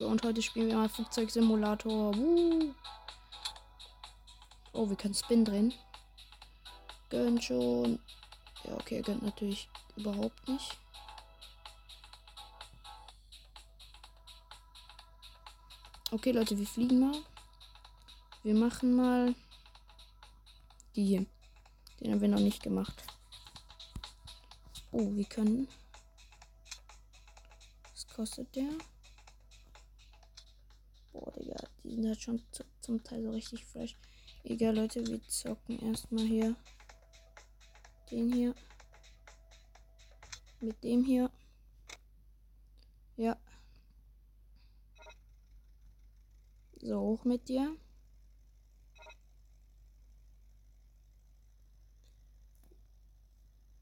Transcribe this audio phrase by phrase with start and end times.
[0.00, 2.16] Und heute spielen wir mal Flugzeugsimulator.
[2.16, 2.74] Woo.
[4.72, 5.74] Oh, wir können Spin drehen.
[7.10, 7.98] Gönnt schon.
[8.64, 10.78] Ja, okay, er gönnt natürlich überhaupt nicht.
[16.10, 17.22] Okay, Leute, wir fliegen mal.
[18.42, 19.34] Wir machen mal
[20.96, 21.26] die hier.
[22.00, 23.04] Den haben wir noch nicht gemacht.
[24.92, 25.68] Oh, wir können.
[27.92, 28.70] Was kostet der?
[31.20, 32.42] Boah, Digga, die sind halt schon
[32.80, 33.94] zum Teil so richtig fresh.
[34.42, 36.56] Egal, Leute, wir zocken erstmal hier
[38.10, 38.54] den hier.
[40.60, 41.30] Mit dem hier.
[43.16, 43.36] Ja.
[46.80, 47.76] So, hoch mit dir.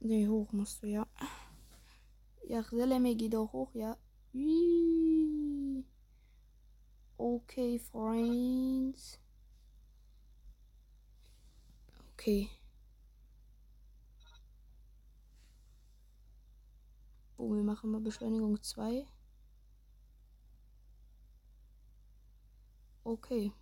[0.00, 1.06] Nee, hoch musst du, ja.
[2.48, 3.96] Ja, Seleme, geh doch hoch, ja.
[7.20, 9.18] Okay, Friends.
[12.14, 12.48] Okay.
[17.36, 19.06] Oh, wir machen mal Beschleunigung 2.
[23.04, 23.52] Okay.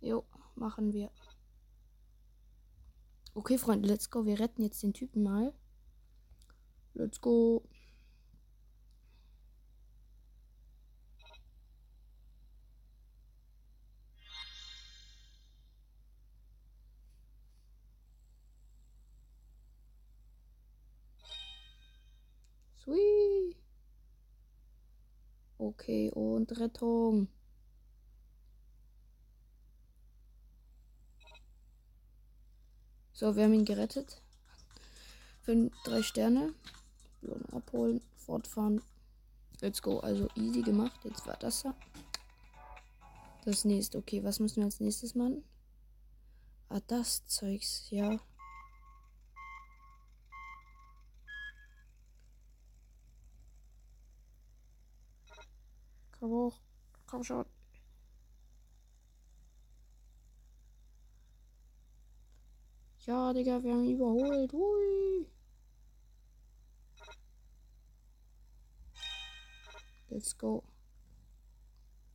[0.00, 0.24] Jo,
[0.54, 1.10] machen wir.
[3.34, 4.24] Okay, Freunde, let's go.
[4.24, 5.52] Wir retten jetzt den Typen mal.
[6.94, 7.62] Let's go.
[22.84, 23.56] Sweet.
[25.56, 27.28] Okay, und Rettung.
[33.12, 34.20] So, wir haben ihn gerettet.
[35.42, 36.52] Fünf, drei Sterne.
[37.22, 38.82] Belohnung abholen, fortfahren.
[39.60, 40.00] Let's go.
[40.00, 40.98] Also easy gemacht.
[41.04, 41.74] Jetzt war das ja.
[43.44, 43.98] Das nächste.
[43.98, 45.42] Okay, was müssen wir als nächstes machen?
[46.68, 48.18] Ah, das Zeugs, ja.
[56.24, 56.58] Komm hoch.
[57.06, 57.44] Komm schon.
[63.00, 64.50] Ja, Digga, wir haben ihn überholt.
[64.54, 65.26] Hui.
[70.08, 70.64] Let's go.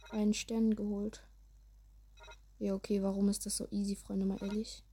[0.09, 1.23] Einen Stern geholt.
[2.57, 4.83] Ja, okay, warum ist das so easy, Freunde, mal ehrlich?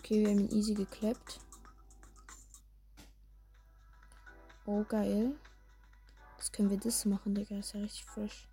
[0.00, 1.40] Okay, wir haben ihn easy geklappt.
[4.72, 5.34] Oh, geil.
[6.36, 7.58] Das können wir das machen, Digga.
[7.58, 8.46] Ist ja richtig frisch.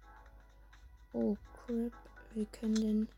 [1.14, 1.94] Oh, crap.
[2.34, 3.10] Wir können den...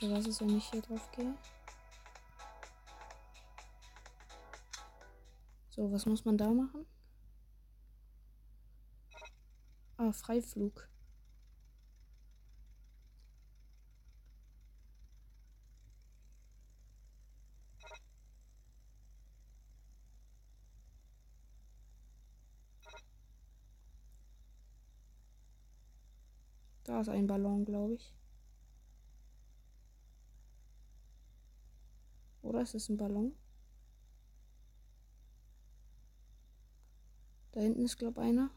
[0.00, 1.34] Was ist, wenn ich hier drauf gehe?
[5.70, 6.84] So, was muss man da machen?
[9.98, 10.88] Ah, Freiflug.
[26.88, 28.14] Da ist ein Ballon, glaube ich.
[32.40, 33.34] Oder ist es ein Ballon?
[37.52, 38.48] Da hinten ist, glaube ich, einer.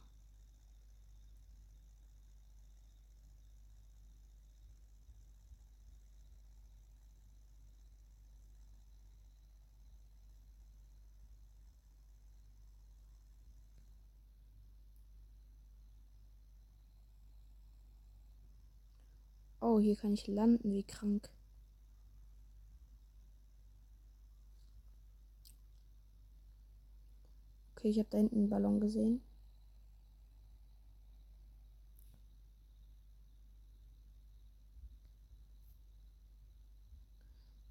[19.62, 21.30] Oh, hier kann ich landen, wie krank.
[27.76, 29.22] Okay, ich habe da hinten einen Ballon gesehen.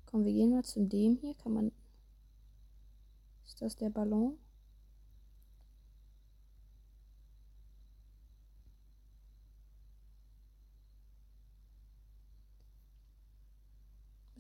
[0.06, 1.34] Komm, wir gehen mal zu dem hier.
[1.34, 1.72] Kann man.
[3.46, 4.38] Ist das der Ballon?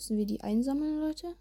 [0.00, 1.36] Müssen wir die einsammeln, Leute?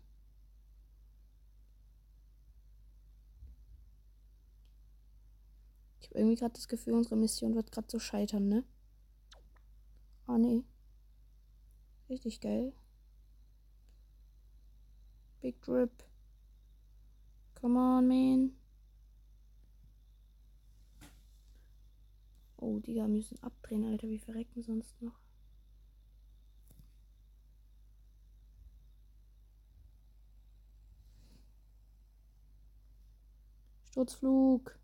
[6.02, 8.66] Ich habe irgendwie gerade das Gefühl, unsere Mission wird gerade so scheitern, ne?
[10.28, 10.66] Ah, nee.
[12.10, 12.74] Richtig geil.
[15.40, 16.04] Big Drip.
[17.62, 18.52] Come on, man.
[22.58, 24.10] Oh, Digga, wir müssen abdrehen, Alter.
[24.10, 25.29] Wie verrecken sonst noch?
[34.00, 34.79] Sturzflug.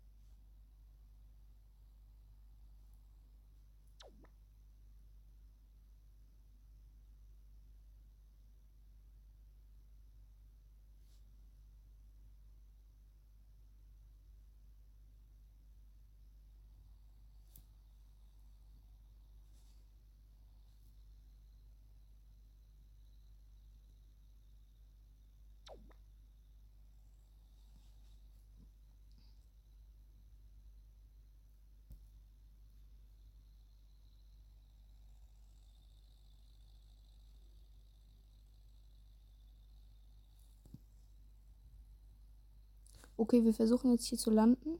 [43.18, 44.78] Okay, wir versuchen jetzt hier zu landen.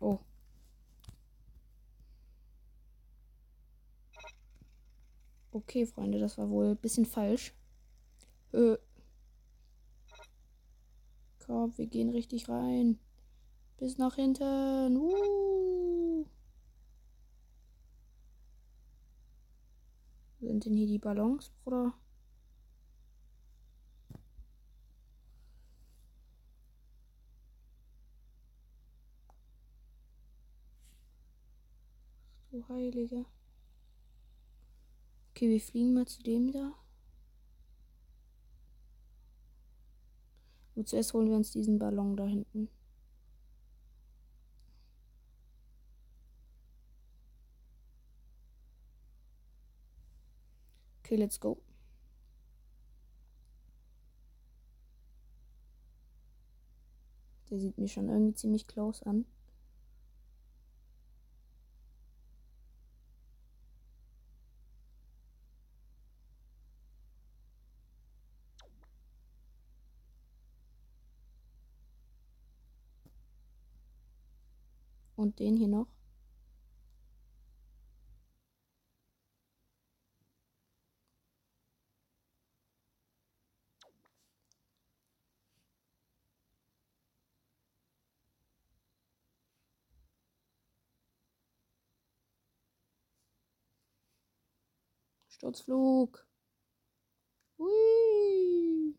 [0.00, 0.18] Oh.
[5.52, 7.54] Okay, Freunde, das war wohl ein bisschen falsch.
[8.52, 8.76] Äh.
[11.46, 12.98] Komm, wir gehen richtig rein.
[13.78, 14.96] Bis nach hinten.
[14.96, 15.71] Uh.
[20.62, 21.92] Sind denn hier die Ballons, Bruder?
[32.52, 33.24] Du Heilige.
[35.30, 36.72] Okay, wir fliegen mal zu dem da.
[40.76, 42.68] Und zuerst holen wir uns diesen Ballon da hinten.
[51.12, 51.58] Okay, let's go.
[57.50, 59.26] Der sieht mir schon irgendwie ziemlich close an.
[75.16, 75.88] Und den hier noch.
[95.32, 96.26] Sturzflug.
[97.58, 98.94] Hui.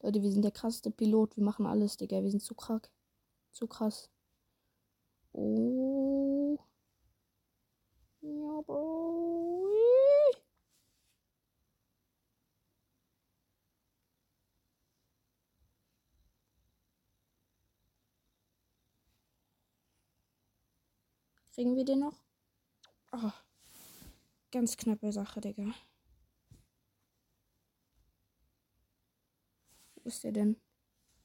[0.00, 1.36] Leute, wir sind der krasseste Pilot.
[1.36, 2.22] Wir machen alles, Digga.
[2.22, 2.90] Wir sind zu krack.
[3.52, 4.10] Zu krass.
[5.32, 6.58] Oh.
[8.20, 9.64] Ja, Bro.
[21.54, 22.18] Kriegen wir den noch?
[23.12, 23.30] Oh.
[24.52, 25.64] Ganz knappe Sache, Digga.
[29.94, 30.56] Wo ist der denn?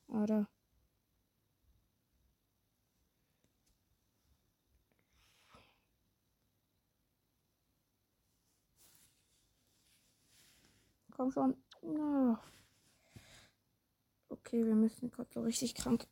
[0.07, 0.47] Ah, da.
[11.11, 11.55] Komm schon.
[11.81, 12.37] Oh.
[14.29, 16.07] Okay, wir müssen gerade so richtig krank.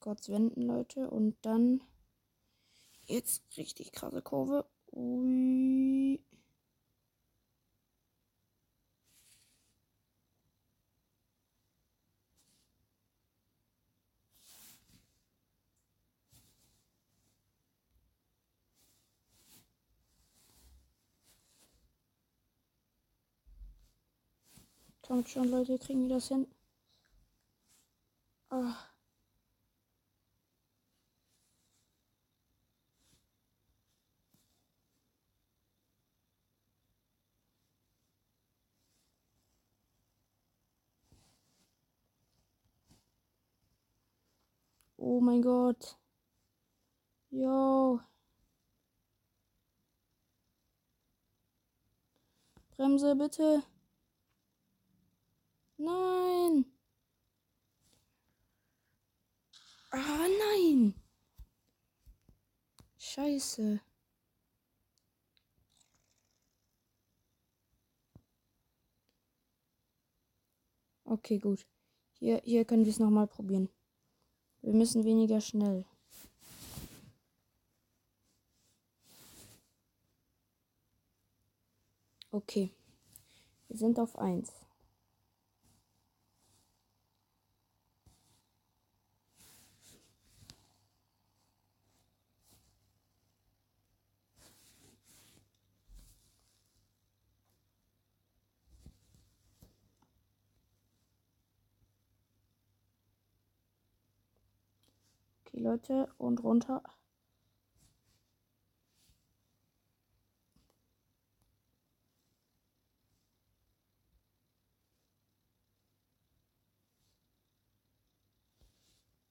[0.00, 1.10] Kurz wenden, Leute.
[1.10, 1.82] Und dann.
[3.06, 4.66] Jetzt richtig krasse Kurve.
[4.92, 6.20] Ui.
[25.02, 26.46] Kommt schon, Leute, kriegen wir das hin.
[28.50, 28.89] Oh.
[45.02, 45.96] Oh mein Gott.
[47.30, 48.00] Yo.
[52.76, 53.62] Bremse bitte.
[55.78, 56.64] Nein.
[59.92, 60.94] Ah, nein.
[62.98, 63.80] Scheiße.
[71.04, 71.66] Okay, gut.
[72.18, 73.68] Hier, hier können wir es nochmal probieren.
[74.62, 75.84] Wir müssen weniger schnell.
[82.30, 82.70] Okay.
[83.68, 84.52] Wir sind auf 1.
[105.52, 106.82] Okay, Leute, und runter.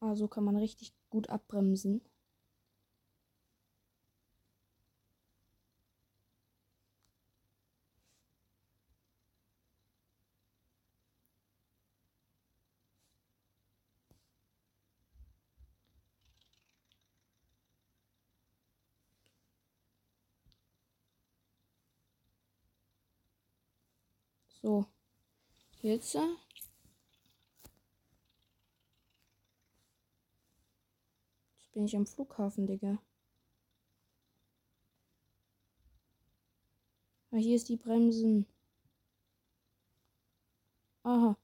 [0.02, 2.02] Ah, so kann man richtig gut abbremsen.
[24.62, 24.86] So.
[25.82, 26.16] Jetzt.
[26.16, 26.20] äh,
[31.58, 33.00] Jetzt bin ich am Flughafen, Digga.
[37.32, 38.46] Ah, hier ist die Bremsen.
[41.04, 41.36] Aha.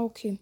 [0.00, 0.40] Okay.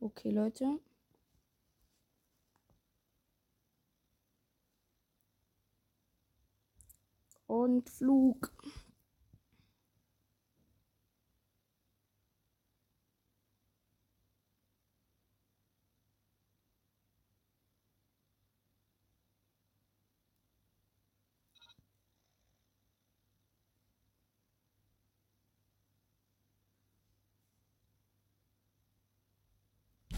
[0.00, 0.78] Okay, Leute.
[7.48, 8.52] Und Flug.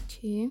[0.09, 0.49] Okay.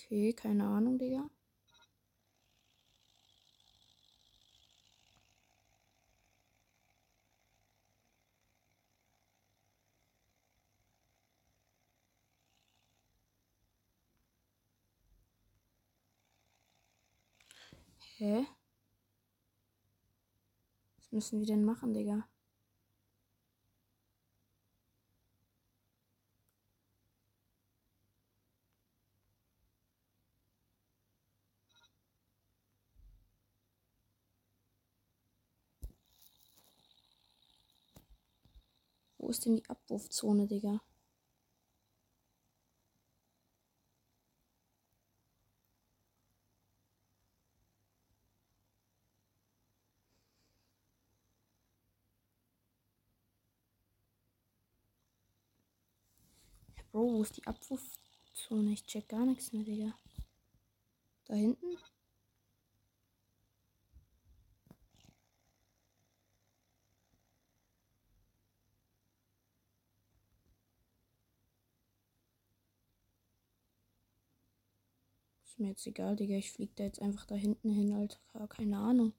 [0.00, 1.28] Okay, keine Ahnung, Digga.
[18.18, 18.46] Hä?
[20.98, 22.28] Was müssen wir denn machen, Digga?
[39.18, 40.80] Wo ist denn die Abwurfzone, Digga?
[56.92, 58.72] Ja, Bro, wo ist die Abwurfzone?
[58.74, 59.94] Ich check gar nichts mehr, Digga.
[61.24, 61.78] Da hinten?
[75.44, 76.36] Ist mir jetzt egal, Digga.
[76.36, 78.46] Ich flieg da jetzt einfach da hinten hin, Alter.
[78.48, 79.14] Keine Ahnung.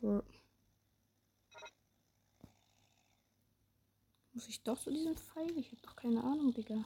[0.00, 0.22] Bro.
[4.46, 5.58] Muss ich doch so diesen Pfeil?
[5.58, 6.84] Ich hab doch keine Ahnung, Digga.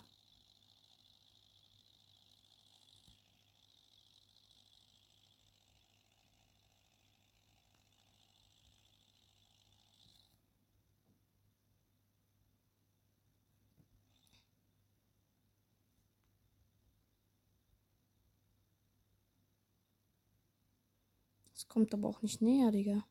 [21.55, 23.05] Es kommt aber auch nicht näher, Digga.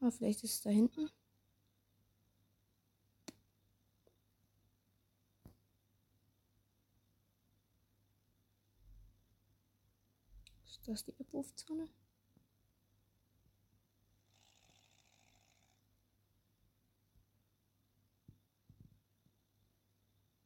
[0.00, 1.10] Ah, vielleicht ist es da hinten.
[10.84, 11.88] Ist das die Abwurfzone?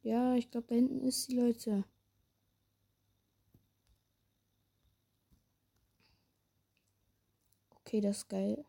[0.03, 1.85] Ja, ich glaube, da hinten ist sie, Leute.
[7.79, 8.63] Okay, das ist geil.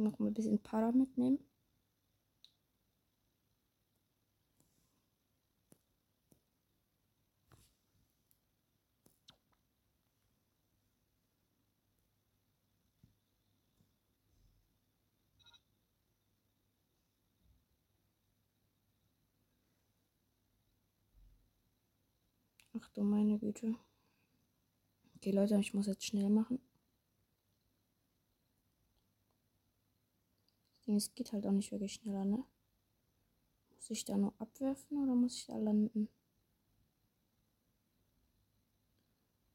[0.00, 1.38] Noch mal ein bisschen Para mitnehmen.
[22.72, 23.74] Ach du meine Güte.
[25.16, 26.58] Okay, Leute, ich muss jetzt schnell machen.
[30.96, 32.44] Es geht halt auch nicht wirklich schneller, ne?
[33.74, 36.08] Muss ich da nur abwerfen oder muss ich da landen?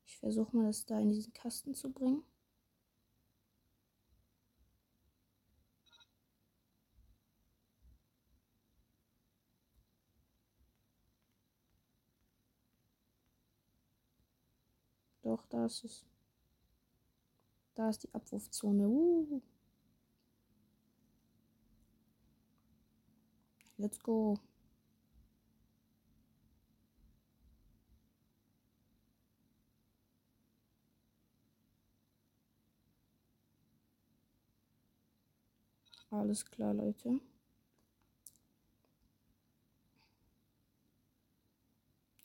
[0.05, 2.23] Ich versuche mal, das da in diesen Kasten zu bringen.
[15.21, 16.05] Doch, da ist es.
[17.73, 18.87] Da ist die Abwurfzone.
[18.87, 19.41] Uh.
[23.77, 24.39] Let's go.
[36.09, 37.19] Alles klar, Leute.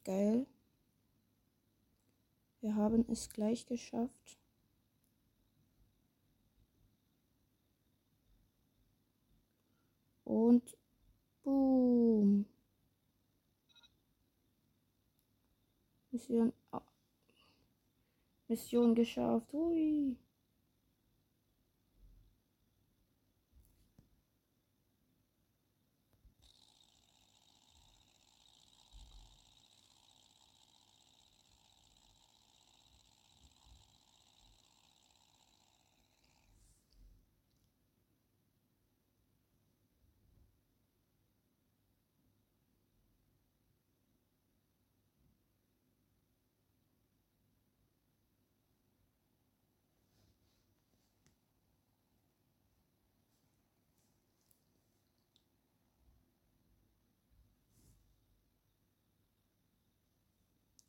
[0.04, 0.46] Geil.
[2.60, 4.38] Wir haben es gleich geschafft.
[10.24, 10.76] Und
[11.44, 12.44] boom.
[16.12, 16.52] Mission,
[18.48, 19.52] Mission geschafft.
[19.52, 20.16] Hui.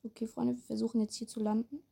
[0.03, 1.83] Okay, Freunde, wir versuchen jetzt hier zu landen.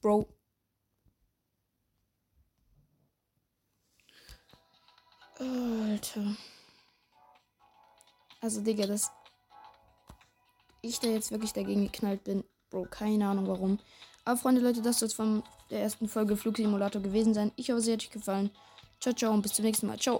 [0.00, 0.28] Bro.
[5.38, 6.36] Alter.
[8.40, 9.10] Also, Digga, das
[10.82, 12.44] ich da jetzt wirklich dagegen geknallt bin.
[12.70, 13.78] Bro, keine Ahnung warum.
[14.24, 17.52] Aber Freunde, Leute, das soll es von der ersten Folge Flugsimulator gewesen sein.
[17.56, 18.50] Ich hoffe, es hat euch gefallen.
[19.00, 19.98] Ciao, ciao und bis zum nächsten Mal.
[19.98, 20.14] Ciao.